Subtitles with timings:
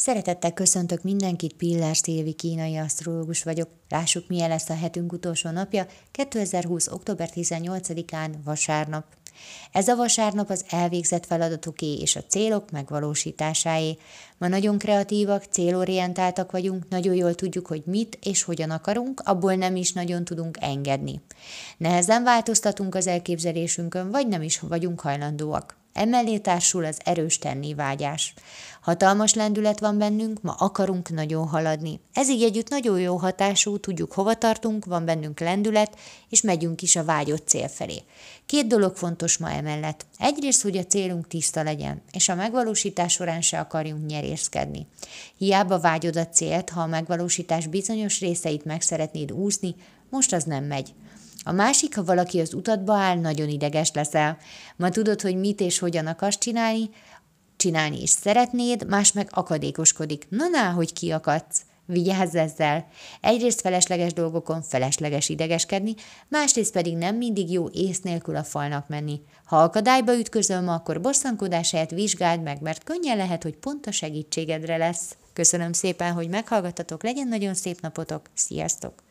[0.00, 3.68] Szeretettel köszöntök mindenkit, Pillás Szilvi kínai asztrológus vagyok.
[3.88, 6.88] Lássuk, milyen lesz a hetünk utolsó napja, 2020.
[6.88, 9.04] október 18-án, vasárnap.
[9.72, 13.96] Ez a vasárnap az elvégzett feladatoké és a célok megvalósításáé.
[14.38, 19.76] Ma nagyon kreatívak, célorientáltak vagyunk, nagyon jól tudjuk, hogy mit és hogyan akarunk, abból nem
[19.76, 21.20] is nagyon tudunk engedni.
[21.76, 25.79] Nehezen változtatunk az elképzelésünkön, vagy nem is vagyunk hajlandóak.
[25.92, 28.34] Emellé társul az erős tenni vágyás.
[28.80, 32.00] Hatalmas lendület van bennünk, ma akarunk nagyon haladni.
[32.12, 36.96] Ez így együtt nagyon jó hatású, tudjuk hova tartunk, van bennünk lendület, és megyünk is
[36.96, 38.02] a vágyott cél felé.
[38.46, 40.06] Két dolog fontos ma emellett.
[40.18, 44.86] Egyrészt, hogy a célunk tiszta legyen, és a megvalósítás során se akarjunk nyerészkedni.
[45.36, 49.74] Hiába vágyod a célt, ha a megvalósítás bizonyos részeit meg szeretnéd úszni,
[50.10, 50.94] most az nem megy.
[51.44, 54.38] A másik, ha valaki az utadba áll, nagyon ideges leszel.
[54.76, 56.90] Ma tudod, hogy mit és hogyan akarsz csinálni,
[57.56, 60.26] csinálni is szeretnéd, más meg akadékoskodik.
[60.28, 61.62] Na, na, hogy kiakadsz.
[61.86, 62.86] Vigyázz ezzel!
[63.20, 65.94] Egyrészt felesleges dolgokon felesleges idegeskedni,
[66.28, 69.20] másrészt pedig nem mindig jó ész nélkül a falnak menni.
[69.44, 74.76] Ha akadályba ütközöm, akkor bosszankodás helyett vizsgáld meg, mert könnyen lehet, hogy pont a segítségedre
[74.76, 75.16] lesz.
[75.32, 79.02] Köszönöm szépen, hogy meghallgattatok, legyen nagyon szép napotok, sziasztok!